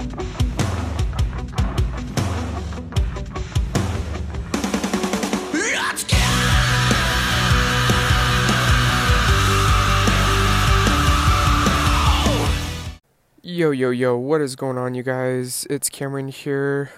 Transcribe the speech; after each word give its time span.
Yo, 0.00 0.12
yo, 13.72 13.90
yo, 13.90 14.16
what 14.16 14.40
is 14.40 14.56
going 14.56 14.78
on, 14.78 14.94
you 14.94 15.02
guys? 15.02 15.66
It's 15.68 15.90
Cameron 15.90 16.28
here. 16.28 16.90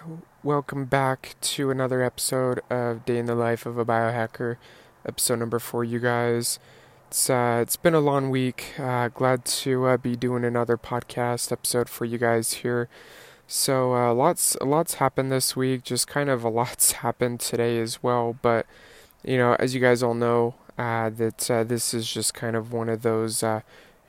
Welcome 0.45 0.84
back 0.84 1.34
to 1.41 1.73
another 1.73 2.03
episode 2.03 2.61
of 2.71 3.05
Day 3.05 3.19
in 3.19 3.27
the 3.27 3.34
Life 3.34 3.66
of 3.66 3.79
a 3.79 3.84
Biohacker, 3.84 4.59
episode 5.05 5.41
number 5.41 5.59
four, 5.59 5.82
you 5.82 5.98
guys. 5.98 6.61
It's, 7.13 7.29
uh, 7.29 7.59
it's 7.61 7.77
been 7.77 7.93
a 7.93 8.01
long 8.01 8.31
week. 8.31 8.73
Uh, 8.79 9.09
glad 9.09 9.45
to 9.45 9.85
uh, 9.85 9.97
be 9.99 10.17
doing 10.17 10.47
another 10.47 10.79
podcast 10.79 11.53
episode 11.53 11.91
for 11.91 12.07
you 12.07 12.17
guys 12.17 12.55
here. 12.55 12.89
So, 13.47 13.95
uh, 13.95 14.15
lots, 14.15 14.57
lots 14.62 14.95
happened 14.95 15.30
this 15.30 15.55
week, 15.55 15.84
just 15.84 16.09
kind 16.09 16.30
of 16.30 16.43
a 16.43 16.48
lot's 16.48 16.93
happened 17.05 17.41
today 17.41 17.79
as 17.80 18.03
well. 18.03 18.39
But, 18.41 18.65
you 19.23 19.37
know, 19.37 19.56
as 19.59 19.75
you 19.75 19.80
guys 19.83 20.03
all 20.03 20.15
know, 20.15 20.55
uh, 20.79 21.11
that 21.11 21.51
uh, 21.51 21.65
this 21.65 21.93
is 21.93 22.11
just 22.11 22.33
kind 22.33 22.56
of 22.56 22.73
one 22.73 22.89
of 22.89 23.03
those 23.03 23.42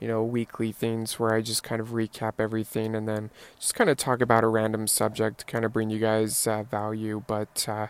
you 0.00 0.08
know, 0.08 0.24
weekly 0.24 0.72
things 0.72 1.20
where 1.20 1.34
I 1.34 1.42
just 1.42 1.62
kind 1.62 1.82
of 1.82 1.88
recap 1.88 2.36
everything 2.38 2.94
and 2.94 3.06
then 3.06 3.28
just 3.60 3.74
kind 3.74 3.90
of 3.90 3.98
talk 3.98 4.22
about 4.22 4.44
a 4.44 4.48
random 4.48 4.86
subject 4.86 5.40
to 5.40 5.44
kind 5.44 5.66
of 5.66 5.74
bring 5.74 5.90
you 5.90 5.98
guys 5.98 6.48
value. 6.70 7.22
But 7.26 7.66
uh, 7.68 7.88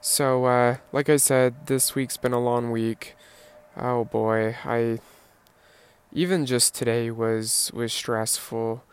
so, 0.00 0.44
uh, 0.44 0.76
like 0.92 1.08
I 1.08 1.16
said, 1.16 1.66
this 1.66 1.96
week's 1.96 2.16
been 2.16 2.32
a 2.32 2.38
long 2.38 2.70
week. 2.70 3.16
Oh 3.76 4.04
boy, 4.04 4.56
I 4.64 4.98
even 6.12 6.44
just 6.46 6.74
today 6.74 7.10
was 7.10 7.70
was 7.74 7.92
stressful. 7.92 8.84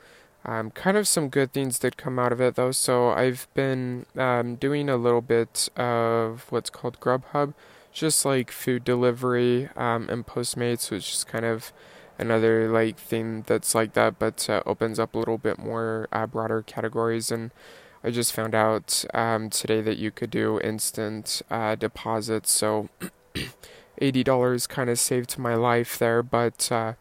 Um, 0.46 0.72
kind 0.72 0.96
of 0.98 1.08
some 1.08 1.28
good 1.30 1.52
things 1.52 1.80
did 1.80 1.98
come 1.98 2.18
out 2.18 2.32
of 2.32 2.40
it 2.40 2.56
though. 2.56 2.72
So 2.72 3.10
I've 3.10 3.48
been 3.54 4.06
um, 4.18 4.56
doing 4.56 4.90
a 4.90 4.96
little 4.96 5.22
bit 5.22 5.70
of 5.76 6.46
what's 6.50 6.70
called 6.70 7.00
Grubhub, 7.02 7.54
just 7.92 8.24
like 8.26 8.52
food 8.52 8.84
delivery 8.86 9.70
um, 9.76 10.10
and 10.10 10.26
Postmates, 10.26 10.90
which 10.92 11.12
is 11.12 11.24
kind 11.26 11.46
of 11.46 11.74
another 12.18 12.70
like 12.70 12.98
thing 12.98 13.44
that's 13.48 13.76
like 13.76 13.94
that, 13.94 14.18
but 14.18 14.50
uh, 14.50 14.64
opens 14.66 14.98
up 15.00 15.14
a 15.14 15.20
little 15.20 15.38
bit 15.38 15.58
more 15.60 16.08
uh, 16.14 16.26
broader 16.26 16.62
categories. 16.62 17.32
And 17.32 17.52
I 18.02 18.12
just 18.12 18.32
found 18.32 18.56
out 18.56 19.04
um, 19.14 19.50
today 19.50 19.82
that 19.82 19.98
you 19.98 20.12
could 20.12 20.30
do 20.30 20.58
instant 20.62 21.42
uh, 21.52 21.76
deposits. 21.76 22.52
So 22.52 22.88
eighty 24.00 24.24
dollars 24.24 24.68
kind 24.68 24.90
of 24.90 25.00
saved 25.00 25.38
my 25.38 25.56
life 25.56 25.98
there, 25.98 26.24
but 26.24 26.72
uh, 26.72 26.94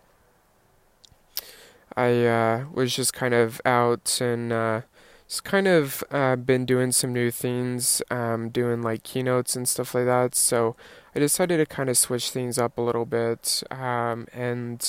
I 1.96 2.26
uh, 2.26 2.64
was 2.72 2.94
just 2.94 3.12
kind 3.12 3.34
of 3.34 3.60
out 3.64 4.20
and 4.20 4.52
uh, 4.52 4.80
just 5.26 5.44
kind 5.44 5.66
of 5.66 6.04
been 6.46 6.64
doing 6.64 6.92
some 6.92 7.12
new 7.12 7.30
things, 7.30 8.02
um, 8.10 8.50
doing 8.50 8.82
like 8.82 9.02
keynotes 9.02 9.56
and 9.56 9.68
stuff 9.68 9.94
like 9.94 10.06
that. 10.06 10.34
So 10.34 10.76
I 11.14 11.18
decided 11.18 11.56
to 11.58 11.66
kind 11.66 11.90
of 11.90 11.98
switch 11.98 12.30
things 12.30 12.58
up 12.58 12.78
a 12.78 12.82
little 12.82 13.04
bit 13.04 13.62
um, 13.70 14.26
and 14.32 14.80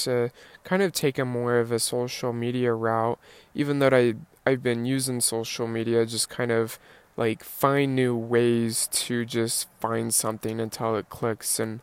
kind 0.64 0.82
of 0.84 0.92
take 0.92 1.18
a 1.18 1.26
more 1.26 1.58
of 1.58 1.72
a 1.72 1.80
social 1.80 2.34
media 2.34 2.74
route, 2.74 3.20
even 3.54 3.80
though 3.80 3.90
I 3.92 4.16
I've 4.46 4.64
been 4.64 4.86
using 4.86 5.22
social 5.22 5.68
media, 5.68 6.06
just 6.06 6.30
kind 6.30 6.52
of 6.52 6.80
like 7.18 7.44
find 7.44 7.96
new 7.96 8.16
ways 8.16 8.88
to 8.92 9.26
just 9.26 9.68
find 9.80 10.14
something 10.14 10.60
until 10.60 10.96
it 10.96 11.10
clicks 11.10 11.60
and 11.60 11.82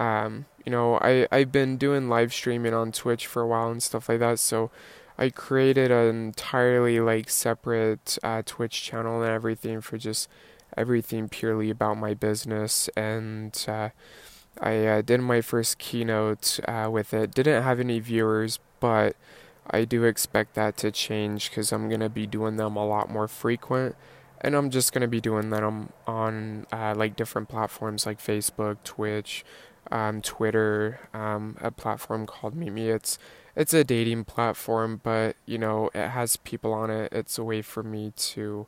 um, 0.00 0.46
you 0.64 0.72
know 0.72 0.96
I 0.96 1.28
I've 1.30 1.52
been 1.52 1.76
doing 1.76 2.08
live 2.08 2.32
streaming 2.32 2.74
on 2.74 2.90
Twitch 2.90 3.26
for 3.26 3.42
a 3.42 3.46
while 3.46 3.70
and 3.70 3.82
stuff 3.82 4.08
like 4.08 4.18
that 4.18 4.40
so 4.40 4.70
I 5.18 5.28
created 5.28 5.90
an 5.90 6.08
entirely 6.08 6.98
like 6.98 7.28
separate 7.28 8.18
uh, 8.22 8.42
Twitch 8.44 8.82
channel 8.82 9.22
and 9.22 9.30
everything 9.30 9.82
for 9.82 9.98
just 9.98 10.28
everything 10.76 11.28
purely 11.28 11.68
about 11.68 11.98
my 11.98 12.14
business 12.14 12.88
and 12.96 13.64
uh, 13.68 13.90
I 14.58 14.86
uh, 14.86 15.02
did 15.02 15.20
my 15.20 15.40
first 15.42 15.78
keynote 15.78 16.58
uh, 16.66 16.88
with 16.90 17.12
it. 17.12 17.34
Didn't 17.34 17.62
have 17.62 17.78
any 17.78 18.00
viewers 18.00 18.58
but 18.80 19.14
I 19.70 19.84
do 19.84 20.04
expect 20.04 20.54
that 20.54 20.78
to 20.78 20.90
change 20.90 21.50
because 21.50 21.70
I'm 21.70 21.90
gonna 21.90 22.08
be 22.08 22.26
doing 22.26 22.56
them 22.56 22.76
a 22.76 22.86
lot 22.86 23.10
more 23.10 23.28
frequent 23.28 23.96
and 24.40 24.56
I'm 24.56 24.70
just 24.70 24.94
gonna 24.94 25.06
be 25.06 25.20
doing 25.20 25.50
them 25.50 25.90
on 26.06 26.66
uh, 26.72 26.94
like 26.96 27.14
different 27.14 27.50
platforms 27.50 28.06
like 28.06 28.18
Facebook 28.18 28.78
Twitch 28.84 29.44
um, 29.90 30.22
Twitter 30.22 31.00
um, 31.14 31.56
a 31.60 31.70
platform 31.70 32.26
called 32.26 32.54
MeetMe 32.54 32.94
it's 32.94 33.18
it's 33.56 33.74
a 33.74 33.84
dating 33.84 34.24
platform 34.24 35.00
but 35.02 35.36
you 35.46 35.58
know 35.58 35.90
it 35.94 36.08
has 36.08 36.36
people 36.36 36.72
on 36.72 36.90
it 36.90 37.12
it's 37.12 37.38
a 37.38 37.44
way 37.44 37.62
for 37.62 37.82
me 37.82 38.12
to 38.16 38.66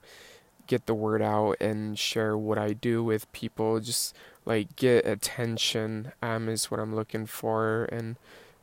get 0.66 0.86
the 0.86 0.94
word 0.94 1.22
out 1.22 1.56
and 1.60 1.98
share 1.98 2.36
what 2.36 2.58
I 2.58 2.72
do 2.72 3.02
with 3.02 3.30
people. 3.32 3.80
Just 3.80 4.14
like 4.44 4.74
get 4.76 5.06
attention 5.06 6.12
um, 6.22 6.48
is 6.48 6.70
what 6.70 6.80
I'm 6.80 6.94
looking 6.94 7.26
for, 7.26 7.84
and 7.84 8.16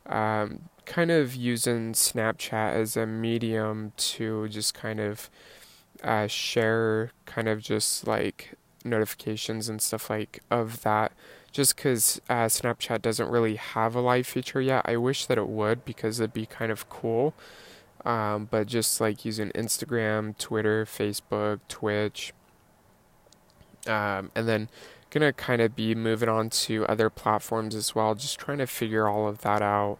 um, 0.06 0.68
kind 0.86 1.10
of 1.10 1.34
using 1.34 1.92
Snapchat 1.92 2.74
as 2.74 2.96
a 2.96 3.06
medium 3.06 3.92
to 3.96 4.48
just 4.48 4.74
kind 4.74 5.00
of 5.00 5.30
uh, 6.02 6.26
share, 6.26 7.12
kind 7.26 7.48
of 7.48 7.60
just 7.60 8.06
like 8.06 8.54
notifications 8.84 9.68
and 9.68 9.80
stuff 9.80 10.10
like 10.10 10.42
of 10.50 10.82
that. 10.82 11.12
Just 11.52 11.74
because 11.74 12.20
uh, 12.28 12.46
Snapchat 12.46 13.02
doesn't 13.02 13.28
really 13.28 13.56
have 13.56 13.96
a 13.96 14.00
live 14.00 14.26
feature 14.26 14.60
yet, 14.60 14.82
I 14.84 14.96
wish 14.96 15.26
that 15.26 15.36
it 15.36 15.48
would 15.48 15.84
because 15.84 16.20
it'd 16.20 16.32
be 16.32 16.46
kind 16.46 16.70
of 16.70 16.88
cool. 16.88 17.34
Um, 18.04 18.46
but 18.50 18.66
just 18.66 19.00
like 19.00 19.24
using 19.24 19.50
Instagram, 19.50 20.38
Twitter, 20.38 20.84
Facebook, 20.86 21.60
Twitch, 21.68 22.32
um, 23.86 24.30
and 24.34 24.48
then 24.48 24.68
gonna 25.10 25.32
kind 25.32 25.60
of 25.60 25.74
be 25.74 25.94
moving 25.94 26.28
on 26.28 26.50
to 26.50 26.86
other 26.86 27.10
platforms 27.10 27.74
as 27.74 27.94
well, 27.94 28.14
just 28.14 28.38
trying 28.38 28.58
to 28.58 28.66
figure 28.66 29.08
all 29.08 29.28
of 29.28 29.40
that 29.42 29.60
out. 29.60 29.98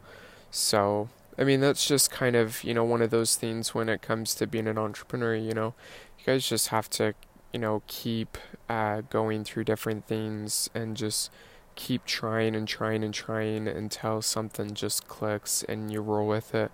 So, 0.50 1.08
I 1.36 1.44
mean, 1.44 1.60
that's 1.60 1.86
just 1.86 2.10
kind 2.10 2.36
of, 2.36 2.62
you 2.64 2.74
know, 2.74 2.84
one 2.84 3.02
of 3.02 3.10
those 3.10 3.36
things 3.36 3.74
when 3.74 3.88
it 3.88 4.02
comes 4.02 4.34
to 4.36 4.46
being 4.46 4.68
an 4.68 4.78
entrepreneur, 4.78 5.34
you 5.34 5.52
know, 5.52 5.74
you 6.18 6.24
guys 6.26 6.48
just 6.48 6.68
have 6.68 6.88
to, 6.90 7.14
you 7.52 7.60
know, 7.60 7.82
keep 7.86 8.38
uh, 8.68 9.02
going 9.10 9.44
through 9.44 9.64
different 9.64 10.06
things 10.06 10.70
and 10.74 10.96
just 10.96 11.30
keep 11.74 12.04
trying 12.04 12.54
and 12.54 12.68
trying 12.68 13.02
and 13.02 13.14
trying 13.14 13.66
until 13.66 14.20
something 14.22 14.74
just 14.74 15.08
clicks 15.08 15.62
and 15.62 15.90
you 15.90 16.00
roll 16.00 16.26
with 16.26 16.54
it. 16.54 16.70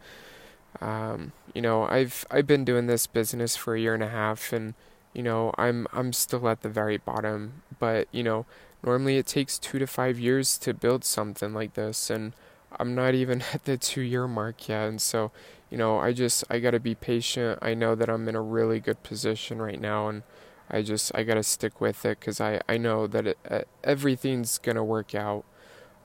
Um, 0.80 1.32
you 1.54 1.62
know, 1.62 1.84
I've 1.84 2.26
I've 2.30 2.46
been 2.46 2.64
doing 2.64 2.86
this 2.86 3.06
business 3.06 3.56
for 3.56 3.74
a 3.74 3.80
year 3.80 3.94
and 3.94 4.02
a 4.02 4.08
half, 4.08 4.52
and 4.52 4.74
you 5.14 5.22
know, 5.22 5.52
I'm 5.56 5.86
I'm 5.92 6.12
still 6.12 6.48
at 6.48 6.62
the 6.62 6.68
very 6.68 6.98
bottom. 6.98 7.62
But 7.78 8.08
you 8.12 8.22
know, 8.22 8.46
normally 8.82 9.16
it 9.16 9.26
takes 9.26 9.58
two 9.58 9.78
to 9.78 9.86
five 9.86 10.18
years 10.18 10.58
to 10.58 10.74
build 10.74 11.04
something 11.04 11.54
like 11.54 11.74
this, 11.74 12.10
and 12.10 12.32
I'm 12.78 12.94
not 12.94 13.14
even 13.14 13.42
at 13.54 13.64
the 13.64 13.76
two 13.76 14.02
year 14.02 14.26
mark 14.28 14.68
yet. 14.68 14.88
And 14.88 15.00
so, 15.00 15.30
you 15.70 15.78
know, 15.78 15.98
I 15.98 16.12
just 16.12 16.44
I 16.50 16.58
gotta 16.58 16.80
be 16.80 16.94
patient. 16.94 17.58
I 17.62 17.74
know 17.74 17.94
that 17.94 18.10
I'm 18.10 18.28
in 18.28 18.36
a 18.36 18.42
really 18.42 18.80
good 18.80 19.02
position 19.02 19.62
right 19.62 19.80
now, 19.80 20.08
and 20.08 20.22
I 20.70 20.82
just 20.82 21.12
I 21.14 21.22
gotta 21.22 21.42
stick 21.42 21.80
with 21.80 22.04
it 22.04 22.20
because 22.20 22.40
I 22.40 22.60
I 22.68 22.76
know 22.78 23.06
that 23.06 23.26
it, 23.28 23.38
uh, 23.50 23.60
everything's 23.84 24.58
gonna 24.58 24.84
work 24.84 25.14
out. 25.14 25.44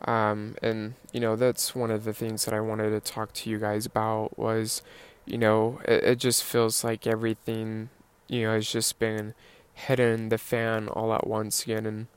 Um, 0.05 0.55
and 0.63 0.95
you 1.13 1.19
know 1.19 1.35
that's 1.35 1.75
one 1.75 1.91
of 1.91 2.03
the 2.05 2.13
things 2.13 2.45
that 2.45 2.53
I 2.53 2.59
wanted 2.61 2.91
to 2.91 2.99
talk 2.99 3.33
to 3.33 3.49
you 3.49 3.59
guys 3.59 3.85
about 3.85 4.37
was, 4.37 4.81
you 5.25 5.37
know, 5.37 5.79
it, 5.85 6.03
it 6.03 6.15
just 6.19 6.43
feels 6.43 6.83
like 6.83 7.05
everything, 7.07 7.89
you 8.27 8.43
know, 8.43 8.53
has 8.53 8.69
just 8.71 8.99
been 8.99 9.33
hitting 9.73 10.29
the 10.29 10.37
fan 10.37 10.87
all 10.89 11.13
at 11.13 11.27
once 11.27 11.63
again, 11.63 11.85
and 11.85 12.07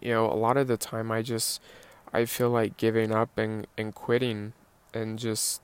you 0.00 0.10
know, 0.12 0.26
a 0.30 0.34
lot 0.34 0.56
of 0.56 0.66
the 0.68 0.76
time 0.76 1.10
I 1.10 1.22
just 1.22 1.60
I 2.12 2.24
feel 2.24 2.50
like 2.50 2.76
giving 2.76 3.12
up 3.12 3.36
and 3.38 3.66
and 3.76 3.94
quitting 3.94 4.52
and 4.94 5.18
just 5.18 5.62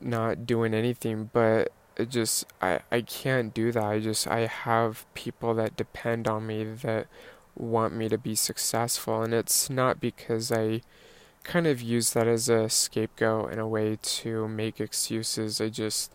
not 0.00 0.46
doing 0.46 0.74
anything, 0.74 1.30
but 1.32 1.72
it 1.98 2.10
just 2.10 2.46
I 2.62 2.80
I 2.90 3.02
can't 3.02 3.52
do 3.52 3.72
that. 3.72 3.84
I 3.84 4.00
just 4.00 4.26
I 4.28 4.46
have 4.46 5.06
people 5.14 5.54
that 5.54 5.76
depend 5.76 6.28
on 6.28 6.46
me 6.46 6.64
that 6.64 7.08
want 7.56 7.94
me 7.94 8.08
to 8.08 8.18
be 8.18 8.34
successful. 8.34 9.22
And 9.22 9.34
it's 9.34 9.68
not 9.68 10.00
because 10.00 10.52
I 10.52 10.80
kind 11.44 11.66
of 11.66 11.80
use 11.82 12.12
that 12.12 12.28
as 12.28 12.48
a 12.48 12.68
scapegoat 12.68 13.52
in 13.52 13.58
a 13.58 13.68
way 13.68 13.98
to 14.02 14.48
make 14.48 14.80
excuses. 14.80 15.60
I 15.60 15.68
just, 15.70 16.12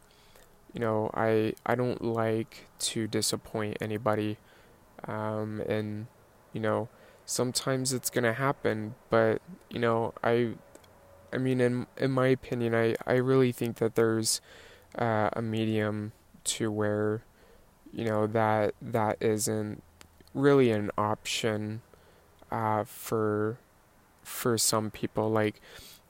you 0.74 0.80
know, 0.80 1.12
I 1.14 1.54
I 1.66 1.76
don't 1.76 2.04
like 2.04 2.68
to 2.92 3.08
disappoint 3.08 3.78
anybody, 3.82 4.38
um, 5.08 5.62
and 5.68 6.08
you 6.54 6.62
know, 6.62 6.90
sometimes 7.26 7.94
it's 7.94 8.10
gonna 8.10 8.34
happen. 8.34 8.96
But 9.10 9.42
you 9.70 9.80
know, 9.80 10.14
I, 10.24 10.54
I 11.34 11.38
mean, 11.38 11.62
in 11.62 11.88
in 11.98 12.12
my 12.12 12.28
opinion, 12.28 12.76
I 12.76 12.96
I 13.06 13.16
really 13.16 13.52
think 13.52 13.78
that 13.78 13.96
there's 13.96 14.42
uh, 14.98 15.30
a 15.34 15.42
medium 15.42 16.12
to 16.46 16.72
where, 16.72 17.24
you 17.92 18.06
know, 18.06 18.28
that 18.28 18.76
that 18.82 19.18
isn't 19.22 19.84
really 20.34 20.72
an 20.72 20.92
option 20.98 21.82
uh, 22.52 22.84
for 22.84 23.58
for 24.24 24.58
some 24.58 24.92
people. 24.92 25.30
Like, 25.30 25.62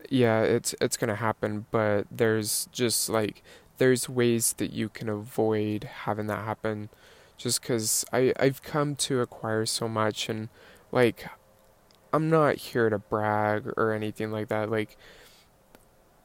yeah, 0.09 0.41
it's 0.41 0.75
it's 0.81 0.97
gonna 0.97 1.15
happen, 1.15 1.65
but 1.71 2.07
there's 2.11 2.67
just 2.71 3.09
like 3.09 3.43
there's 3.77 4.07
ways 4.09 4.53
that 4.53 4.71
you 4.71 4.89
can 4.89 5.09
avoid 5.09 5.83
having 6.05 6.27
that 6.27 6.45
happen 6.45 6.89
just 7.37 7.61
cuz 7.61 8.05
I 8.13 8.33
I've 8.39 8.61
come 8.61 8.95
to 8.97 9.21
acquire 9.21 9.65
so 9.65 9.87
much 9.87 10.29
and 10.29 10.49
like 10.91 11.27
I'm 12.13 12.29
not 12.29 12.55
here 12.57 12.89
to 12.89 12.99
brag 12.99 13.67
or 13.77 13.91
anything 13.91 14.31
like 14.31 14.47
that 14.49 14.69
like 14.69 14.97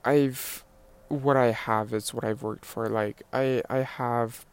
I've 0.05 0.65
what 1.09 1.37
I 1.37 1.53
have 1.53 1.93
is 1.93 2.13
what 2.13 2.25
I've 2.25 2.43
worked 2.43 2.65
for 2.65 2.89
like 2.89 3.23
I 3.33 3.63
I 3.69 3.79
have 3.79 4.45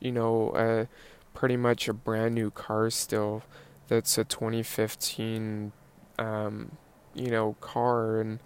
you 0.00 0.12
know 0.12 0.52
a 0.56 0.88
pretty 1.34 1.56
much 1.56 1.88
a 1.88 1.92
brand 1.92 2.34
new 2.34 2.50
car 2.50 2.90
still 2.90 3.42
that's 3.88 4.18
a 4.18 4.24
2015 4.24 5.72
um, 6.18 6.72
you 7.14 7.30
know 7.30 7.56
car 7.60 8.20
and 8.20 8.40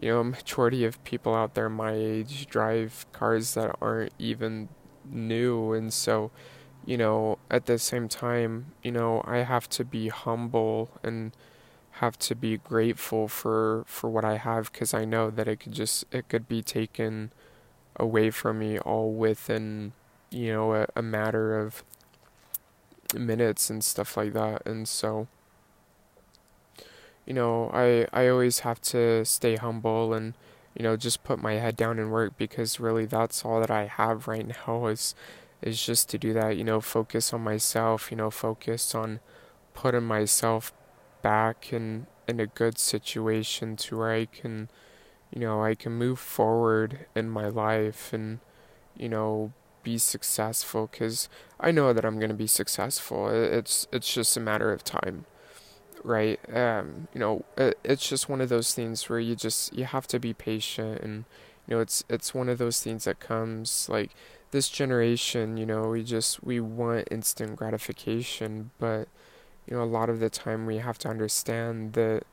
you 0.00 0.08
know, 0.08 0.20
a 0.20 0.24
majority 0.38 0.84
of 0.84 1.02
people 1.04 1.34
out 1.34 1.54
there 1.54 1.68
my 1.68 1.92
age 1.92 2.46
drive 2.46 3.06
cars 3.12 3.54
that 3.54 3.76
aren't 3.80 4.12
even 4.18 4.68
new. 5.08 5.72
And 5.72 5.92
so, 5.92 6.30
you 6.84 6.96
know, 6.96 7.38
at 7.50 7.66
the 7.66 7.78
same 7.78 8.08
time, 8.08 8.72
you 8.82 8.90
know, 8.90 9.22
I 9.26 9.38
have 9.38 9.68
to 9.70 9.84
be 9.84 10.08
humble 10.08 10.90
and 11.02 11.32
have 12.00 12.18
to 12.18 12.34
be 12.34 12.56
grateful 12.58 13.28
for, 13.28 13.84
for 13.86 14.10
what 14.10 14.24
I 14.24 14.36
have 14.36 14.72
because 14.72 14.94
I 14.94 15.04
know 15.04 15.30
that 15.30 15.48
it 15.48 15.60
could 15.60 15.72
just, 15.72 16.04
it 16.12 16.28
could 16.28 16.48
be 16.48 16.62
taken 16.62 17.32
away 17.96 18.30
from 18.30 18.58
me 18.58 18.78
all 18.78 19.12
within, 19.12 19.92
you 20.30 20.52
know, 20.52 20.74
a, 20.74 20.86
a 20.96 21.02
matter 21.02 21.58
of 21.58 21.84
minutes 23.14 23.70
and 23.70 23.84
stuff 23.84 24.16
like 24.16 24.32
that. 24.32 24.66
And 24.66 24.88
so, 24.88 25.28
you 27.26 27.34
know, 27.34 27.70
I 27.72 28.06
I 28.12 28.28
always 28.28 28.60
have 28.60 28.80
to 28.94 29.24
stay 29.24 29.56
humble 29.56 30.12
and 30.14 30.34
you 30.74 30.82
know 30.82 30.96
just 30.96 31.24
put 31.24 31.40
my 31.40 31.54
head 31.54 31.76
down 31.76 31.98
and 31.98 32.10
work 32.10 32.36
because 32.36 32.80
really 32.80 33.06
that's 33.06 33.44
all 33.44 33.60
that 33.60 33.70
I 33.70 33.86
have 33.86 34.28
right 34.28 34.46
now 34.66 34.86
is 34.86 35.14
is 35.62 35.84
just 35.84 36.08
to 36.10 36.18
do 36.18 36.32
that, 36.32 36.56
you 36.56 36.64
know, 36.64 36.80
focus 36.80 37.32
on 37.32 37.42
myself, 37.42 38.10
you 38.10 38.16
know, 38.16 38.30
focus 38.30 38.94
on 38.94 39.20
putting 39.74 40.04
myself 40.04 40.72
back 41.22 41.72
in 41.72 42.06
in 42.28 42.40
a 42.40 42.46
good 42.46 42.78
situation 42.78 43.76
to 43.76 43.98
where 43.98 44.12
I 44.12 44.26
can 44.26 44.68
you 45.34 45.40
know, 45.40 45.62
I 45.62 45.74
can 45.76 45.92
move 45.92 46.18
forward 46.18 47.06
in 47.14 47.30
my 47.30 47.48
life 47.48 48.12
and 48.12 48.40
you 48.96 49.08
know, 49.08 49.52
be 49.82 49.98
successful 49.98 50.88
cuz 50.88 51.28
I 51.58 51.70
know 51.70 51.92
that 51.92 52.04
I'm 52.04 52.18
going 52.18 52.30
to 52.30 52.34
be 52.36 52.46
successful. 52.46 53.28
It's 53.28 53.86
it's 53.92 54.12
just 54.12 54.36
a 54.36 54.40
matter 54.40 54.72
of 54.72 54.84
time 54.84 55.26
right? 56.04 56.40
Um, 56.54 57.08
you 57.12 57.20
know, 57.20 57.44
it, 57.56 57.78
it's 57.84 58.08
just 58.08 58.28
one 58.28 58.40
of 58.40 58.48
those 58.48 58.74
things 58.74 59.08
where 59.08 59.18
you 59.20 59.34
just 59.36 59.72
you 59.76 59.84
have 59.84 60.06
to 60.08 60.18
be 60.18 60.32
patient, 60.32 61.00
and 61.00 61.24
you 61.66 61.76
know, 61.76 61.80
it's 61.80 62.04
it's 62.08 62.34
one 62.34 62.48
of 62.48 62.58
those 62.58 62.82
things 62.82 63.04
that 63.04 63.20
comes 63.20 63.88
like 63.88 64.10
this 64.50 64.68
generation. 64.68 65.56
You 65.56 65.66
know, 65.66 65.88
we 65.90 66.02
just 66.02 66.42
we 66.42 66.60
want 66.60 67.08
instant 67.10 67.56
gratification, 67.56 68.70
but 68.78 69.08
you 69.70 69.76
know, 69.76 69.82
a 69.82 69.84
lot 69.84 70.10
of 70.10 70.20
the 70.20 70.28
time 70.28 70.66
we 70.66 70.78
have 70.78 70.98
to 70.98 71.08
understand 71.08 71.92
that 71.94 72.24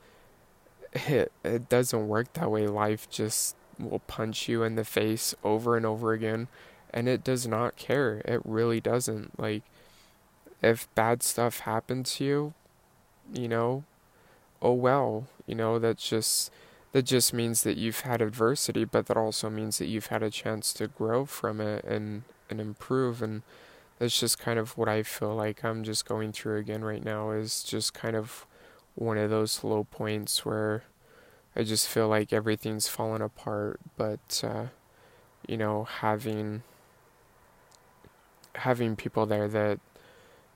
it 0.92 1.32
it 1.44 1.68
doesn't 1.68 2.08
work 2.08 2.32
that 2.34 2.50
way. 2.50 2.66
Life 2.66 3.08
just 3.08 3.56
will 3.78 4.00
punch 4.00 4.48
you 4.48 4.62
in 4.64 4.74
the 4.74 4.84
face 4.84 5.34
over 5.44 5.76
and 5.76 5.86
over 5.86 6.12
again, 6.12 6.48
and 6.92 7.08
it 7.08 7.22
does 7.22 7.46
not 7.46 7.76
care. 7.76 8.22
It 8.24 8.40
really 8.44 8.80
doesn't. 8.80 9.38
Like, 9.38 9.62
if 10.62 10.92
bad 10.94 11.22
stuff 11.22 11.60
happens 11.60 12.16
to 12.16 12.24
you, 12.24 12.54
you 13.32 13.48
know, 13.48 13.84
oh 14.60 14.72
well, 14.72 15.28
you 15.46 15.54
know, 15.54 15.78
that's 15.78 16.08
just 16.08 16.50
that 16.92 17.02
just 17.02 17.32
means 17.32 17.62
that 17.62 17.76
you've 17.76 18.00
had 18.00 18.20
adversity, 18.20 18.84
but 18.84 19.06
that 19.06 19.16
also 19.16 19.50
means 19.50 19.78
that 19.78 19.86
you've 19.86 20.06
had 20.06 20.22
a 20.22 20.30
chance 20.30 20.72
to 20.74 20.88
grow 20.88 21.24
from 21.24 21.60
it 21.60 21.84
and 21.84 22.22
and 22.50 22.60
improve 22.60 23.22
and 23.22 23.42
that's 23.98 24.18
just 24.18 24.38
kind 24.38 24.58
of 24.58 24.76
what 24.76 24.88
I 24.88 25.02
feel 25.02 25.34
like 25.34 25.64
I'm 25.64 25.84
just 25.84 26.06
going 26.06 26.32
through 26.32 26.58
again 26.58 26.84
right 26.84 27.04
now 27.04 27.30
is 27.30 27.62
just 27.62 27.94
kind 27.94 28.16
of 28.16 28.46
one 28.94 29.18
of 29.18 29.30
those 29.30 29.62
low 29.62 29.84
points 29.84 30.44
where 30.44 30.84
I 31.56 31.62
just 31.64 31.88
feel 31.88 32.08
like 32.08 32.32
everything's 32.32 32.88
fallen 32.88 33.22
apart, 33.22 33.80
but 33.96 34.42
uh, 34.44 34.66
you 35.46 35.56
know, 35.56 35.84
having 35.84 36.62
having 38.54 38.96
people 38.96 39.26
there 39.26 39.48
that 39.48 39.78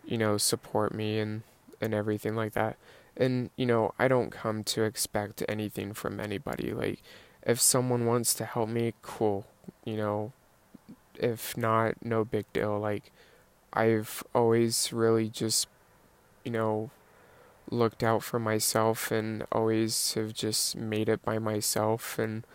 you 0.05 0.19
know 0.19 0.37
support 0.37 0.95
me 0.95 1.19
and 1.19 1.43
and 1.81 1.93
everything 1.93 2.37
like 2.37 2.53
that. 2.53 2.77
And, 3.17 3.51
you 3.57 3.67
know, 3.67 3.93
I 3.99 4.09
don't 4.09 4.31
come 4.31 4.65
to 4.65 4.85
expect 4.85 5.43
anything 5.49 5.93
from 5.93 6.19
anybody. 6.19 6.73
Like, 6.73 7.03
if 7.43 7.61
someone 7.61 8.07
wants 8.07 8.33
to 8.35 8.45
help 8.47 8.71
me, 8.71 8.95
cool. 9.03 9.45
You 9.85 9.97
know, 9.97 10.33
if 11.19 11.57
not, 11.57 12.05
no 12.05 12.25
big 12.25 12.51
deal. 12.53 12.79
Like, 12.79 13.13
I've 13.73 14.23
always 14.35 14.93
really 14.93 15.29
just, 15.29 15.67
you 16.45 16.53
know, 16.53 16.91
looked 17.71 18.03
out 18.03 18.23
for 18.23 18.39
myself 18.39 19.11
and 19.11 19.45
always 19.53 20.15
have 20.15 20.35
just 20.35 20.77
made 20.77 21.09
it 21.09 21.23
by 21.25 21.39
myself. 21.39 22.19
And 22.19 22.47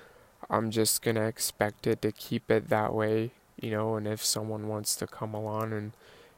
I'm 0.50 0.72
just 0.72 1.02
gonna 1.02 1.28
expect 1.28 1.88
it 1.88 2.02
to 2.04 2.12
keep 2.12 2.52
it 2.52 2.70
that 2.70 2.94
way, 2.94 3.32
you 3.60 3.72
know. 3.72 3.96
And 3.96 4.08
if 4.08 4.24
someone 4.24 4.68
wants 4.68 4.96
to 4.98 5.08
come 5.08 5.34
along 5.34 5.74
and, 5.74 5.94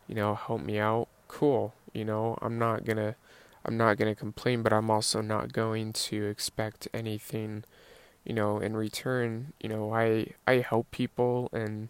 you 0.07 0.15
know, 0.15 0.35
help 0.35 0.61
me 0.61 0.79
out, 0.79 1.07
cool. 1.27 1.73
You 1.93 2.05
know, 2.05 2.37
I'm 2.41 2.57
not 2.59 2.85
gonna 2.85 3.15
I'm 3.65 3.77
not 3.77 3.97
gonna 3.97 4.15
complain, 4.15 4.63
but 4.63 4.73
I'm 4.73 4.89
also 4.89 5.21
not 5.21 5.53
going 5.53 5.93
to 5.93 6.25
expect 6.27 6.87
anything, 6.93 7.63
you 8.25 8.33
know, 8.33 8.59
in 8.59 8.75
return. 8.75 9.53
You 9.59 9.69
know, 9.69 9.93
I 9.93 10.33
I 10.47 10.57
help 10.57 10.91
people, 10.91 11.49
and 11.53 11.89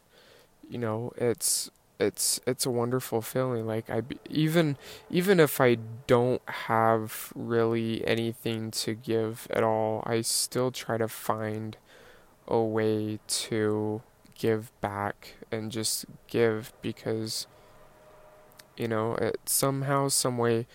you 0.70 0.78
know, 0.80 1.14
it's 1.18 1.72
it's 2.00 2.40
it's 2.48 2.66
a 2.66 2.72
wonderful 2.72 3.22
feeling. 3.22 3.68
Like 3.68 3.90
I 3.90 4.02
even 4.30 4.78
even 5.10 5.40
if 5.40 5.60
I 5.62 5.78
don't 6.08 6.42
have 6.48 7.32
really 7.36 8.06
anything 8.08 8.72
to 8.72 8.94
give 8.96 9.48
at 9.50 9.64
all, 9.64 10.04
I 10.06 10.22
still 10.22 10.72
try 10.72 10.98
to 10.98 11.08
find 11.08 11.78
a 12.48 12.62
way 12.62 13.20
to 13.28 14.02
give 14.36 14.72
back 14.82 15.36
and 15.52 15.72
just 15.72 16.06
give 16.28 16.74
because 16.82 17.48
you 18.78 18.88
know, 18.88 19.16
it 19.16 19.38
somehow, 19.46 20.08
some 20.08 20.38
way, 20.38 20.68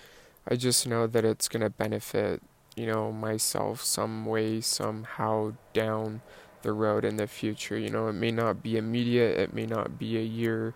I 0.48 0.56
just 0.56 0.86
know 0.86 1.06
that 1.06 1.24
it's 1.24 1.48
gonna 1.48 1.70
benefit, 1.70 2.42
you 2.76 2.86
know, 2.86 3.12
myself 3.12 3.82
some 3.82 4.26
way, 4.26 4.60
somehow 4.60 5.54
down 5.72 6.20
the 6.62 6.72
road 6.72 7.04
in 7.04 7.16
the 7.16 7.26
future. 7.26 7.78
You 7.78 7.90
know, 7.90 8.08
it 8.08 8.12
may 8.14 8.30
not 8.30 8.62
be 8.62 8.76
immediate, 8.76 9.38
it 9.38 9.54
may 9.54 9.66
not 9.66 9.98
be 9.98 10.18
a 10.18 10.22
year, 10.22 10.74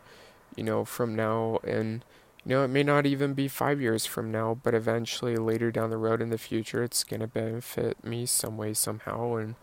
you 0.58 0.64
know, 0.64 0.84
from 0.84 1.16
now, 1.16 1.60
and 1.64 2.04
you 2.44 2.50
know, 2.56 2.64
it 2.64 2.68
may 2.68 2.82
not 2.84 3.06
even 3.06 3.34
be 3.34 3.48
five 3.48 3.80
years 3.80 4.06
from 4.06 4.32
now, 4.32 4.58
but 4.62 4.74
eventually 4.74 5.36
later 5.36 5.70
down 5.70 5.90
the 5.90 5.98
road 5.98 6.22
in 6.22 6.30
the 6.30 6.38
future, 6.38 6.82
it's 6.82 7.04
gonna 7.04 7.28
benefit 7.28 8.04
me 8.04 8.26
some 8.26 8.58
way, 8.58 8.74
somehow, 8.74 9.36
and 9.36 9.54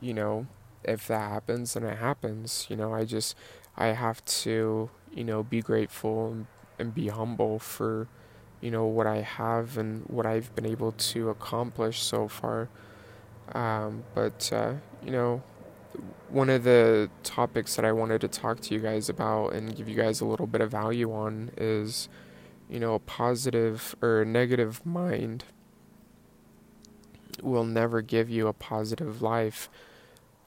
you 0.00 0.14
know, 0.14 0.46
if 0.84 1.06
that 1.08 1.30
happens, 1.30 1.74
then 1.74 1.84
it 1.84 1.98
happens. 1.98 2.66
You 2.70 2.76
know, 2.76 2.94
I 2.94 3.04
just 3.04 3.36
I 3.76 3.88
have 3.88 4.24
to, 4.44 4.90
you 5.14 5.24
know, 5.24 5.42
be 5.42 5.62
grateful 5.62 6.32
and 6.32 6.46
and 6.78 6.94
be 6.94 7.08
humble 7.08 7.58
for 7.58 8.08
you 8.60 8.70
know 8.70 8.86
what 8.86 9.06
I 9.06 9.18
have 9.22 9.78
and 9.78 10.04
what 10.08 10.26
I've 10.26 10.54
been 10.56 10.66
able 10.66 10.92
to 10.92 11.30
accomplish 11.30 12.02
so 12.02 12.28
far. 12.28 12.68
Um, 13.54 14.04
but 14.14 14.50
uh, 14.52 14.74
you 15.04 15.10
know, 15.10 15.42
one 16.28 16.50
of 16.50 16.64
the 16.64 17.10
topics 17.22 17.76
that 17.76 17.84
I 17.84 17.92
wanted 17.92 18.20
to 18.22 18.28
talk 18.28 18.60
to 18.60 18.74
you 18.74 18.80
guys 18.80 19.08
about 19.08 19.54
and 19.54 19.74
give 19.74 19.88
you 19.88 19.96
guys 19.96 20.20
a 20.20 20.26
little 20.26 20.46
bit 20.46 20.60
of 20.60 20.70
value 20.70 21.12
on 21.12 21.50
is, 21.56 22.08
you 22.68 22.78
know, 22.78 22.94
a 22.94 22.98
positive 22.98 23.94
or 24.02 24.22
a 24.22 24.26
negative 24.26 24.84
mind 24.84 25.44
will 27.42 27.64
never 27.64 28.02
give 28.02 28.28
you 28.28 28.46
a 28.46 28.52
positive 28.52 29.22
life. 29.22 29.68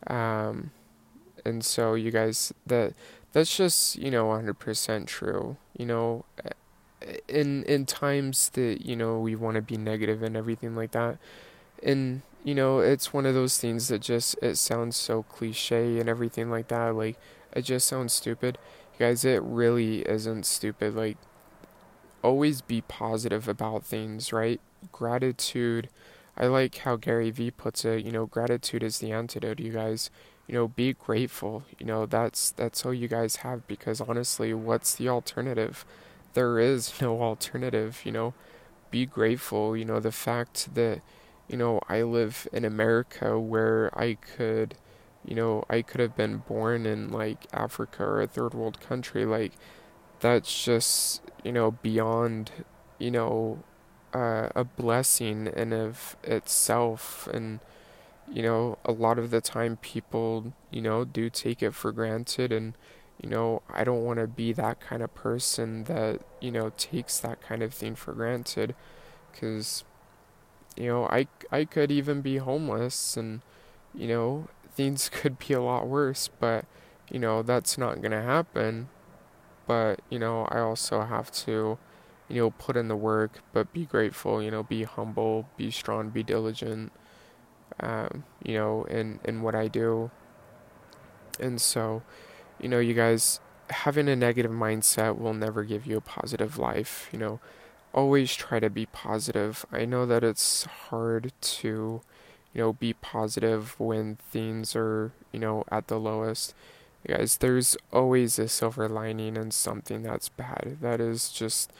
Um, 0.07 0.71
and 1.45 1.63
so 1.63 1.93
you 1.93 2.12
guys 2.12 2.53
that 2.65 2.93
that's 3.33 3.55
just 3.55 3.98
you 3.98 4.12
know 4.12 4.25
100% 4.27 5.07
true 5.07 5.57
you 5.77 5.86
know 5.86 6.25
in 7.27 7.63
in 7.63 7.86
times 7.86 8.50
that 8.50 8.86
you 8.86 8.95
know 8.95 9.19
we 9.19 9.36
want 9.36 9.55
to 9.55 9.62
be 9.62 9.77
negative 9.77 10.21
and 10.21 10.36
everything 10.36 10.75
like 10.75 10.91
that 10.91 11.17
and 11.81 12.21
you 12.43 12.55
know 12.55 12.79
it's 12.79 13.13
one 13.13 13.25
of 13.25 13.33
those 13.33 13.57
things 13.57 13.88
that 13.89 14.01
just 14.01 14.36
it 14.41 14.55
sounds 14.57 14.95
so 14.95 15.24
cliche 15.24 16.00
and 16.00 16.10
everything 16.10 16.50
like 16.50 16.67
that 16.69 16.95
like 16.95 17.17
it 17.53 17.63
just 17.63 17.88
sounds 17.88 18.13
stupid. 18.13 18.57
You 18.93 19.07
guys 19.07 19.25
it 19.25 19.41
really 19.43 20.01
isn't 20.03 20.45
stupid 20.45 20.95
like 20.95 21.17
always 22.24 22.62
be 22.62 22.81
positive 22.81 23.48
about 23.48 23.83
things 23.83 24.31
right? 24.33 24.60
Gratitude 24.91 25.89
i 26.38 26.48
like 26.48 26.77
how 26.77 26.95
gary 26.95 27.29
vee 27.29 27.51
puts 27.51 27.83
it 27.83 28.05
you 28.05 28.12
know 28.12 28.25
gratitude 28.25 28.81
is 28.81 29.00
the 29.00 29.12
antidote 29.12 29.60
you 29.60 29.71
guys. 29.71 30.10
You 30.48 30.55
know 30.55 30.67
be 30.67 30.93
grateful 30.93 31.63
you 31.79 31.86
know 31.86 32.05
that's 32.05 32.51
that's 32.51 32.86
all 32.86 32.93
you 32.93 33.07
guys 33.07 33.38
have 33.38 33.67
because 33.67 34.01
honestly 34.01 34.53
what's 34.53 34.95
the 34.95 35.10
alternative? 35.10 35.86
There 36.33 36.60
is 36.60 37.00
no 37.01 37.21
alternative 37.29 38.01
you 38.05 38.12
know? 38.12 38.33
Be 38.91 39.05
grateful 39.05 39.77
you 39.77 39.86
know 39.86 40.00
the 40.00 40.12
fact 40.12 40.74
that 40.75 41.01
you 41.48 41.57
know 41.57 41.79
I 41.89 42.01
live 42.03 42.48
in 42.53 42.65
America 42.65 43.39
where 43.39 43.91
I 43.98 44.15
could 44.15 44.75
you 45.25 45.36
know, 45.36 45.63
I 45.69 45.81
could 45.81 46.00
have 46.01 46.15
been 46.15 46.38
born 46.38 46.86
in 46.86 47.12
like 47.12 47.45
Africa 47.53 48.03
or 48.03 48.21
a 48.21 48.27
third 48.27 48.53
world 48.53 48.79
country. 48.79 49.25
Like, 49.25 49.53
that's 50.19 50.63
just, 50.63 51.21
you 51.43 51.51
know, 51.51 51.71
beyond, 51.71 52.51
you 53.00 53.12
know, 53.12 53.63
uh, 54.13 54.50
a 54.55 54.63
blessing 54.63 55.48
in 55.48 55.74
of 55.74 56.15
itself. 56.24 57.27
And, 57.33 57.60
you 58.31 58.43
know, 58.43 58.77
a 58.86 58.91
lot 58.91 59.19
of 59.19 59.31
the 59.31 59.41
time 59.41 59.77
people, 59.77 60.53
you 60.71 60.81
know, 60.81 61.05
do 61.05 61.29
take 61.29 61.63
it 61.63 61.74
for 61.74 61.91
granted. 61.91 62.51
And, 62.51 62.75
you 63.21 63.29
know, 63.29 63.62
I 63.69 63.83
don't 63.83 64.03
want 64.05 64.19
to 64.19 64.27
be 64.27 64.53
that 64.53 64.79
kind 64.79 65.03
of 65.03 65.13
person 65.15 65.86
that, 65.86 66.21
you 66.41 66.51
know, 66.51 66.71
takes 66.77 67.19
that 67.19 67.41
kind 67.41 67.63
of 67.63 67.74
thing 67.74 67.95
for 67.95 68.13
granted. 68.13 68.75
Because, 69.31 69.83
you 70.81 70.88
know, 70.88 71.05
I, 71.05 71.27
I 71.51 71.65
could 71.65 71.91
even 71.91 72.21
be 72.21 72.38
homeless 72.38 73.17
and, 73.17 73.41
you 73.93 74.07
know, 74.07 74.47
things 74.75 75.09
could 75.09 75.38
be 75.39 75.53
a 75.53 75.61
lot 75.61 75.88
worse, 75.88 76.29
but 76.39 76.65
you 77.09 77.19
know, 77.19 77.41
that's 77.43 77.77
not 77.77 78.01
going 78.01 78.11
to 78.11 78.21
happen. 78.21 78.89
But, 79.67 80.01
you 80.09 80.19
know, 80.19 80.45
I 80.50 80.59
also 80.59 81.01
have 81.01 81.31
to, 81.45 81.77
you 82.29 82.41
know, 82.41 82.51
put 82.51 82.77
in 82.77 82.88
the 82.88 82.95
work, 82.95 83.41
but 83.53 83.73
be 83.73 83.85
grateful, 83.85 84.41
you 84.41 84.50
know, 84.51 84.63
be 84.63 84.83
humble, 84.83 85.47
be 85.57 85.71
strong, 85.71 86.09
be 86.09 86.23
diligent, 86.23 86.91
um, 87.79 88.23
you 88.43 88.55
know, 88.55 88.85
in, 88.85 89.19
in 89.25 89.41
what 89.41 89.55
I 89.55 89.67
do. 89.67 90.11
And 91.39 91.61
so, 91.61 92.03
you 92.59 92.69
know, 92.69 92.79
you 92.79 92.93
guys, 92.93 93.39
having 93.69 94.07
a 94.09 94.15
negative 94.15 94.51
mindset 94.51 95.17
will 95.17 95.33
never 95.33 95.63
give 95.63 95.85
you 95.85 95.97
a 95.97 96.01
positive 96.01 96.57
life, 96.57 97.09
you 97.11 97.19
know. 97.19 97.39
Always 97.93 98.36
try 98.36 98.60
to 98.60 98.69
be 98.69 98.86
positive. 98.86 99.65
I 99.71 99.86
know 99.86 100.05
that 100.05 100.24
it's 100.24 100.63
hard 100.65 101.33
to, 101.41 102.01
you 102.53 102.62
know, 102.62 102.74
be 102.74 102.93
positive 102.93 103.77
when 103.79 104.15
things 104.31 104.75
are, 104.75 105.12
you 105.31 105.39
know, 105.39 105.63
at 105.71 105.88
the 105.88 106.00
lowest. 106.00 106.53
guys, 107.07 107.38
there's 107.38 107.75
always 107.91 108.39
a 108.39 108.48
silver 108.48 108.88
lining 108.88 109.36
in 109.36 109.51
something 109.51 110.03
that's 110.03 110.29
bad. 110.29 110.77
That 110.81 111.01
is 111.01 111.29
just 111.31 111.71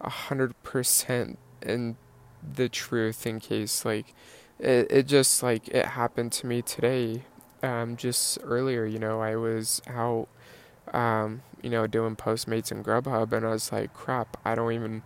a 0.00 0.10
hundred 0.10 0.60
percent 0.62 1.38
in 1.62 1.96
the 2.42 2.68
truth 2.68 3.24
in 3.26 3.38
case 3.38 3.84
like 3.84 4.14
it 4.58 4.90
it 4.90 5.06
just 5.06 5.42
like 5.42 5.68
it 5.68 5.86
happened 5.86 6.32
to 6.32 6.46
me 6.46 6.60
today. 6.62 7.22
Um 7.62 7.96
just 7.96 8.38
earlier, 8.42 8.84
you 8.84 8.98
know, 8.98 9.20
I 9.20 9.36
was 9.36 9.80
out 9.86 10.28
um, 10.92 11.42
you 11.62 11.70
know, 11.70 11.86
doing 11.86 12.16
Postmates 12.16 12.70
and 12.72 12.84
Grubhub 12.84 13.32
and 13.32 13.46
I 13.46 13.50
was 13.50 13.72
like, 13.72 13.94
crap, 13.94 14.36
I 14.44 14.54
don't 14.54 14.72
even 14.72 15.02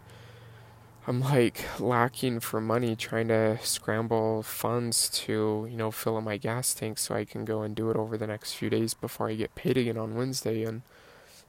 I'm 1.09 1.21
like 1.21 1.65
lacking 1.79 2.41
for 2.41 2.61
money 2.61 2.97
trying 2.97 3.29
to 3.29 3.59
scramble 3.63 4.43
funds 4.43 5.09
to, 5.11 5.69
you 5.71 5.77
know, 5.77 5.93
fill 5.93 6.17
up 6.17 6.25
my 6.25 6.37
gas 6.37 6.75
tank 6.75 6.99
so 6.99 7.15
I 7.15 7.25
can 7.25 7.45
go 7.45 7.63
and 7.63 7.77
do 7.77 7.91
it 7.91 7.97
over 7.97 8.19
the 8.19 8.27
next 8.27 8.55
few 8.55 8.69
days 8.69 8.93
before 8.93 9.29
I 9.29 9.35
get 9.35 9.55
paid 9.55 9.77
again 9.77 9.97
on 9.97 10.17
Wednesday. 10.17 10.65
And 10.65 10.83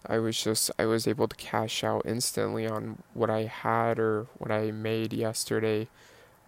I 0.05 0.19
was 0.19 0.41
just 0.43 0.69
I 0.77 0.85
was 0.85 1.07
able 1.07 1.27
to 1.27 1.35
cash 1.35 1.83
out 1.83 2.03
instantly 2.05 2.67
on 2.67 3.01
what 3.15 3.31
I 3.31 3.45
had 3.45 3.97
or 3.97 4.27
what 4.37 4.51
I 4.51 4.69
made 4.69 5.11
yesterday 5.11 5.87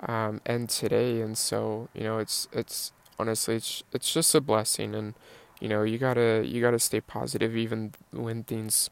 um, 0.01 0.39
and 0.45 0.69
today. 0.69 1.19
And 1.21 1.35
so, 1.35 1.89
you 1.95 2.03
know, 2.03 2.19
it's 2.19 2.47
it's 2.51 2.91
honestly 3.17 3.55
it's 3.55 3.83
it's 3.91 4.13
just 4.13 4.35
a 4.35 4.41
blessing. 4.41 4.93
And 4.93 5.15
you 5.59 5.67
know, 5.67 5.81
you 5.81 5.97
got 5.97 6.13
to 6.13 6.43
you 6.45 6.61
got 6.61 6.71
to 6.71 6.79
stay 6.79 7.01
positive 7.01 7.57
even 7.57 7.93
when 8.11 8.43
things 8.43 8.91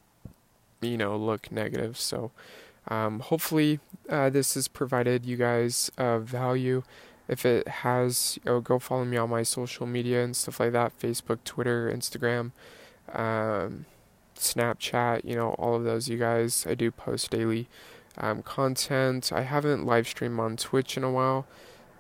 you 0.82 0.98
know 0.98 1.16
look 1.16 1.52
negative. 1.52 2.00
So 2.00 2.32
um, 2.88 3.20
hopefully, 3.20 3.80
uh, 4.10 4.30
this 4.30 4.54
has 4.54 4.68
provided 4.68 5.26
you 5.26 5.38
guys 5.38 5.92
uh, 5.98 6.20
value. 6.20 6.84
If 7.28 7.46
it 7.46 7.68
has, 7.68 8.40
you 8.44 8.52
know, 8.52 8.62
go 8.62 8.80
follow 8.80 9.04
me 9.04 9.18
on 9.18 9.30
my 9.30 9.44
social 9.44 9.86
media 9.86 10.24
and 10.24 10.36
stuff 10.36 10.60
like 10.60 10.72
that 10.72 10.98
Facebook, 10.98 11.40
Twitter, 11.44 11.92
Instagram, 11.94 12.52
um, 13.14 13.86
Snapchat, 14.38 15.26
you 15.26 15.36
know, 15.36 15.50
all 15.52 15.76
of 15.76 15.84
those, 15.84 16.08
you 16.08 16.18
guys. 16.18 16.66
I 16.68 16.76
do 16.76 16.90
post 16.90 17.32
daily 17.32 17.68
um, 18.18 18.44
content. 18.44 19.32
I 19.34 19.42
haven't 19.42 19.86
live 19.86 20.08
streamed 20.08 20.40
on 20.40 20.56
Twitch 20.56 20.96
in 20.96 21.04
a 21.04 21.12
while. 21.12 21.46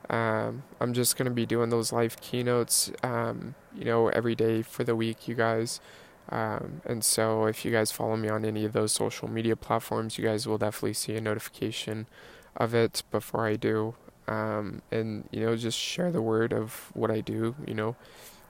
Um, 0.09 0.63
I'm 0.79 0.93
just 0.93 1.17
going 1.17 1.25
to 1.25 1.33
be 1.33 1.45
doing 1.45 1.69
those 1.69 1.91
live 1.91 2.21
keynotes, 2.21 2.91
um, 3.03 3.55
you 3.75 3.83
know, 3.83 4.07
every 4.07 4.35
day 4.35 4.61
for 4.61 4.85
the 4.85 4.95
week, 4.95 5.27
you 5.27 5.35
guys. 5.35 5.81
Um, 6.29 6.81
and 6.85 7.03
so, 7.03 7.45
if 7.45 7.63
you 7.63 7.71
guys 7.71 7.91
follow 7.91 8.17
me 8.17 8.29
on 8.29 8.43
any 8.43 8.65
of 8.65 8.73
those 8.73 8.91
social 8.91 9.29
media 9.29 9.55
platforms, 9.55 10.17
you 10.17 10.25
guys 10.25 10.45
will 10.45 10.57
definitely 10.57 10.93
see 10.93 11.15
a 11.15 11.21
notification 11.21 12.07
of 12.55 12.73
it 12.73 13.03
before 13.11 13.45
I 13.45 13.55
do. 13.55 13.95
Um, 14.27 14.81
and, 14.91 15.29
you 15.31 15.39
know, 15.45 15.55
just 15.55 15.77
share 15.77 16.11
the 16.11 16.21
word 16.21 16.51
of 16.51 16.91
what 16.93 17.09
I 17.09 17.21
do, 17.21 17.55
you 17.65 17.73
know, 17.73 17.95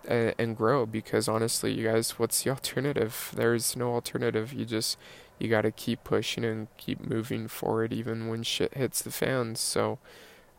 and, 0.08 0.34
and 0.40 0.58
grow 0.58 0.88
because 0.88 1.28
honestly, 1.28 1.72
you 1.72 1.86
guys, 1.86 2.18
what's 2.18 2.44
the 2.44 2.50
alternative? 2.58 3.32
There's 3.36 3.76
no 3.76 3.94
alternative. 3.94 4.54
You 4.54 4.66
just, 4.66 4.98
you 5.38 5.50
got 5.50 5.62
to 5.62 5.72
keep 5.72 6.04
pushing 6.04 6.44
and 6.44 6.68
keep 6.78 7.00
moving 7.08 7.48
forward 7.48 7.94
even 7.94 8.28
when 8.28 8.42
shit 8.42 8.74
hits 8.74 9.04
the 9.04 9.12
fans. 9.12 9.60
So, 9.60 10.00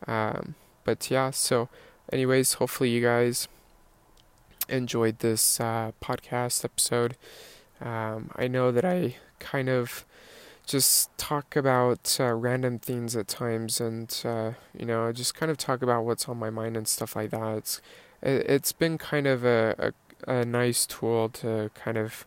um, 0.06 0.54
but 0.84 1.10
yeah, 1.10 1.30
so, 1.30 1.68
anyways, 2.12 2.54
hopefully, 2.54 2.90
you 2.90 3.02
guys 3.02 3.48
enjoyed 4.68 5.20
this 5.20 5.60
uh, 5.60 5.92
podcast 6.02 6.64
episode. 6.64 7.16
Um, 7.80 8.30
I 8.36 8.48
know 8.48 8.72
that 8.72 8.84
I 8.84 9.16
kind 9.38 9.68
of 9.68 10.04
just 10.66 11.16
talk 11.16 11.56
about 11.56 12.16
uh, 12.20 12.32
random 12.34 12.78
things 12.78 13.16
at 13.16 13.28
times, 13.28 13.80
and 13.80 14.14
uh, 14.24 14.52
you 14.78 14.84
know, 14.84 15.10
just 15.12 15.34
kind 15.34 15.50
of 15.50 15.56
talk 15.56 15.82
about 15.82 16.04
what's 16.04 16.28
on 16.28 16.38
my 16.38 16.50
mind 16.50 16.76
and 16.76 16.86
stuff 16.86 17.16
like 17.16 17.30
that. 17.30 17.56
It's 17.56 17.80
it, 18.22 18.48
has 18.48 18.72
been 18.72 18.98
kind 18.98 19.26
of 19.26 19.44
a, 19.44 19.92
a, 20.26 20.32
a 20.32 20.44
nice 20.44 20.86
tool 20.86 21.28
to 21.30 21.70
kind 21.74 21.96
of 21.96 22.26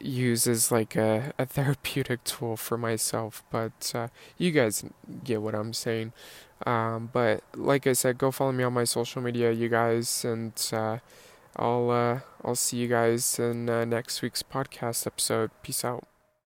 use 0.00 0.46
as 0.46 0.70
like 0.70 0.96
a, 0.96 1.32
a 1.38 1.46
therapeutic 1.46 2.24
tool 2.24 2.56
for 2.56 2.76
myself. 2.76 3.42
But 3.50 3.92
uh, 3.94 4.08
you 4.36 4.50
guys 4.50 4.84
get 5.24 5.42
what 5.42 5.54
I'm 5.54 5.72
saying. 5.72 6.12
Um, 6.66 7.10
but 7.12 7.42
like 7.54 7.86
I 7.86 7.92
said, 7.92 8.18
go 8.18 8.30
follow 8.30 8.52
me 8.52 8.64
on 8.64 8.72
my 8.72 8.84
social 8.84 9.22
media, 9.22 9.52
you 9.52 9.68
guys, 9.68 10.24
and 10.24 10.52
uh, 10.72 10.98
I'll 11.56 11.90
uh, 11.90 12.20
I'll 12.44 12.54
see 12.54 12.78
you 12.78 12.88
guys 12.88 13.38
in 13.38 13.68
uh, 13.68 13.84
next 13.84 14.22
week's 14.22 14.42
podcast 14.42 15.06
episode. 15.06 15.50
Peace 15.62 15.84
out. 15.84 16.06